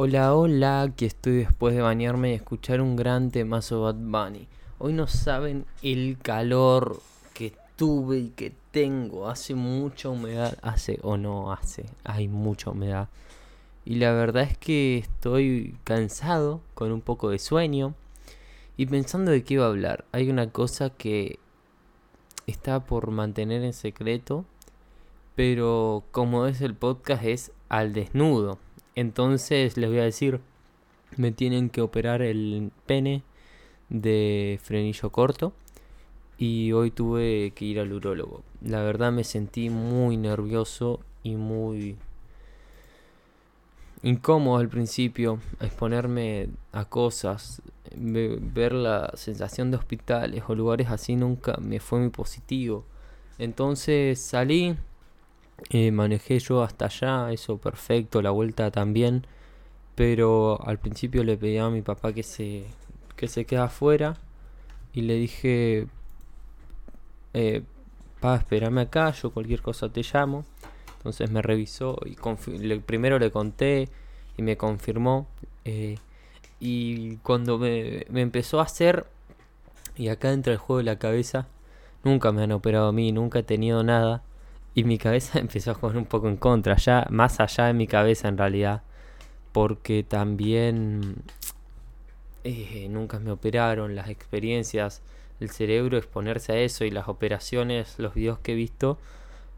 [0.00, 4.46] Hola, hola, aquí estoy después de bañarme y escuchar un gran temazo Bad Bunny.
[4.78, 7.00] Hoy no saben el calor
[7.34, 9.28] que tuve y que tengo.
[9.28, 13.08] Hace mucha humedad, hace o no hace, hay mucha humedad.
[13.84, 17.94] Y la verdad es que estoy cansado, con un poco de sueño.
[18.76, 21.40] Y pensando de qué iba a hablar, hay una cosa que
[22.46, 24.44] está por mantener en secreto.
[25.34, 28.60] Pero como es el podcast es al desnudo.
[28.98, 30.40] Entonces les voy a decir,
[31.16, 33.22] me tienen que operar el pene
[33.90, 35.52] de frenillo corto
[36.36, 38.42] y hoy tuve que ir al urólogo.
[38.60, 41.96] La verdad me sentí muy nervioso y muy
[44.02, 47.62] incómodo al principio exponerme a cosas,
[47.94, 52.84] ver la sensación de hospitales o lugares así nunca me fue muy positivo.
[53.38, 54.74] Entonces salí,
[55.70, 59.26] eh, manejé yo hasta allá, eso perfecto, la vuelta también.
[59.94, 62.64] Pero al principio le pedí a mi papá que se,
[63.16, 64.16] que se quede afuera.
[64.92, 65.88] Y le dije,
[67.34, 67.62] eh,
[68.20, 70.44] pa, espérame acá, yo cualquier cosa te llamo.
[70.98, 72.16] Entonces me revisó y
[72.80, 73.88] primero le conté
[74.36, 75.28] y me confirmó.
[75.64, 75.96] Eh,
[76.60, 79.06] y cuando me, me empezó a hacer,
[79.96, 81.46] y acá entra el juego de la cabeza,
[82.04, 84.22] nunca me han operado a mí, nunca he tenido nada.
[84.78, 87.88] Y mi cabeza empezó a jugar un poco en contra, ya más allá de mi
[87.88, 88.82] cabeza en realidad.
[89.50, 91.16] Porque también
[92.44, 95.02] eh, nunca me operaron, las experiencias,
[95.40, 98.98] el cerebro, exponerse a eso y las operaciones, los videos que he visto,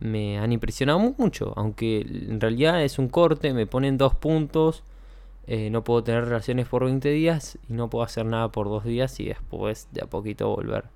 [0.00, 1.52] me han impresionado mucho.
[1.54, 4.82] Aunque en realidad es un corte, me ponen dos puntos,
[5.46, 8.82] eh, no puedo tener relaciones por 20 días y no puedo hacer nada por dos
[8.82, 10.86] días y después de a poquito volver.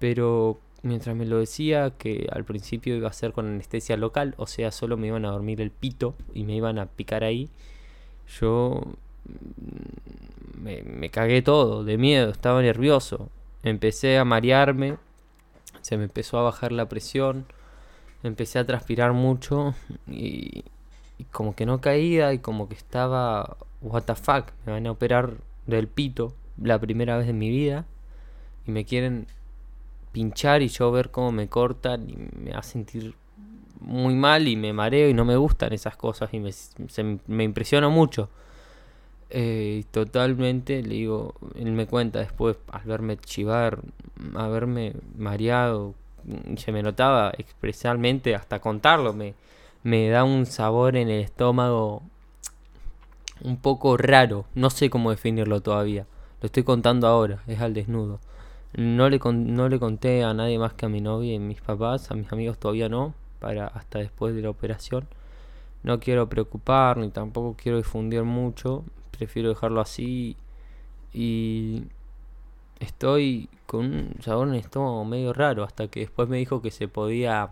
[0.00, 4.46] Pero mientras me lo decía que al principio iba a ser con anestesia local, o
[4.46, 7.48] sea, solo me iban a dormir el pito y me iban a picar ahí,
[8.40, 8.82] yo
[9.24, 13.30] mm, me, me cagué todo, de miedo, estaba nervioso.
[13.62, 14.98] Empecé a marearme,
[15.80, 17.46] se me empezó a bajar la presión,
[18.22, 19.74] empecé a transpirar mucho
[20.06, 20.64] y,
[21.18, 24.90] y como que no caía y como que estaba, what the fuck, me van a
[24.90, 25.34] operar
[25.66, 27.86] del pito la primera vez en mi vida
[28.66, 29.26] y me quieren
[30.14, 33.14] pinchar y yo ver cómo me cortan y me va a sentir
[33.80, 36.52] muy mal y me mareo y no me gustan esas cosas y me,
[37.26, 38.30] me impresiona mucho.
[39.30, 43.80] Eh, totalmente, le digo, él me cuenta después al verme chivar,
[44.36, 45.94] a verme mareado,
[46.56, 49.34] se me notaba expresamente hasta contarlo, me,
[49.82, 52.02] me da un sabor en el estómago
[53.42, 56.06] un poco raro, no sé cómo definirlo todavía,
[56.40, 58.20] lo estoy contando ahora, es al desnudo.
[58.76, 61.60] No le, no le conté a nadie más que a mi novia y a mis
[61.60, 65.06] papás, a mis amigos todavía no, para hasta después de la operación.
[65.84, 70.36] No quiero preocupar ni tampoco quiero difundir mucho, prefiero dejarlo así
[71.12, 71.84] y
[72.80, 76.70] estoy con un sabor en el estómago medio raro hasta que después me dijo que
[76.70, 77.50] se podía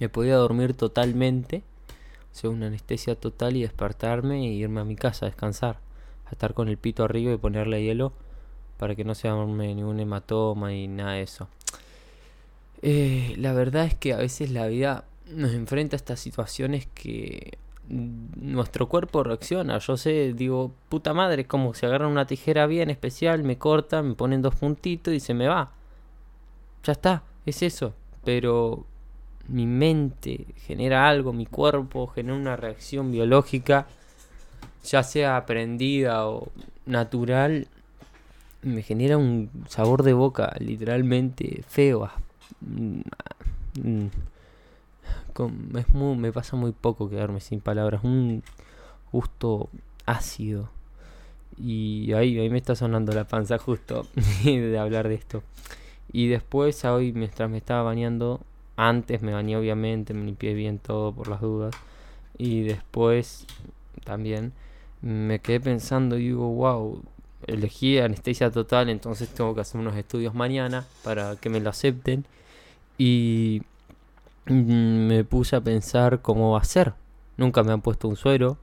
[0.00, 1.62] me podía dormir totalmente,
[2.32, 5.78] o sea, una anestesia total y despertarme e irme a mi casa a descansar,
[6.26, 8.12] a estar con el pito arriba y ponerle hielo
[8.82, 11.46] para que no se arme ningún hematoma y nada de eso.
[12.82, 17.58] Eh, la verdad es que a veces la vida nos enfrenta a estas situaciones que
[17.88, 19.78] nuestro cuerpo reacciona.
[19.78, 24.14] Yo sé, digo, puta madre, como si agarran una tijera bien especial, me cortan, me
[24.16, 25.70] ponen dos puntitos y se me va.
[26.82, 27.94] Ya está, es eso.
[28.24, 28.84] Pero
[29.46, 33.86] mi mente genera algo, mi cuerpo genera una reacción biológica,
[34.82, 36.50] ya sea aprendida o
[36.84, 37.68] natural,
[38.62, 42.10] me genera un sabor de boca literalmente feo.
[42.60, 43.00] Mm,
[43.82, 44.06] mm,
[45.78, 48.04] es muy, me pasa muy poco quedarme sin palabras.
[48.04, 48.42] Un
[49.10, 49.68] gusto
[50.06, 50.70] ácido.
[51.58, 54.06] Y ahí, ahí me está sonando la panza justo
[54.44, 55.42] de hablar de esto.
[56.12, 58.40] Y después, hoy, mientras me estaba bañando,
[58.76, 61.74] antes me bañé obviamente, me limpié bien todo por las dudas.
[62.38, 63.46] Y después
[64.04, 64.52] también
[65.00, 67.02] me quedé pensando y digo, wow,
[67.46, 72.24] elegí anestesia total, entonces tengo que hacer unos estudios mañana para que me lo acepten.
[72.98, 73.62] Y
[74.46, 76.94] me puse a pensar cómo va a ser.
[77.36, 78.58] Nunca me han puesto un suero.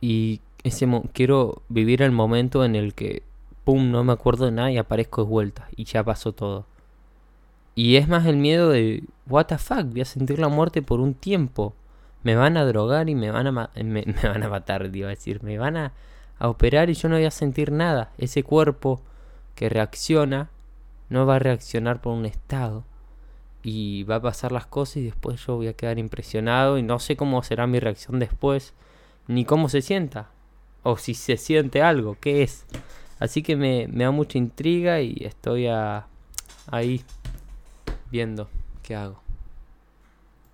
[0.00, 3.22] Y ese quiero vivir el momento en el que,
[3.64, 5.68] pum, no me acuerdo de nada y aparezco de vuelta.
[5.76, 6.66] Y ya pasó todo.
[7.74, 11.00] Y es más el miedo de, what the fuck, voy a sentir la muerte por
[11.00, 11.74] un tiempo.
[12.22, 15.42] Me van a drogar y me van a, me van a matar, iba a decir.
[15.42, 15.92] Me van a
[16.40, 18.10] a operar y yo no voy a sentir nada.
[18.18, 19.00] Ese cuerpo
[19.54, 20.50] que reacciona
[21.10, 22.84] no va a reaccionar por un estado.
[23.62, 26.98] Y va a pasar las cosas y después yo voy a quedar impresionado y no
[26.98, 28.72] sé cómo será mi reacción después,
[29.28, 30.30] ni cómo se sienta.
[30.82, 32.64] o si se siente algo, qué es.
[33.18, 37.04] Así que me, me da mucha intriga y estoy ahí
[38.10, 38.48] viendo
[38.82, 39.20] qué hago.